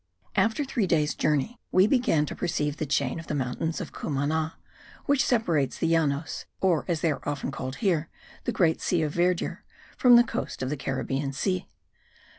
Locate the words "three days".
0.65-1.13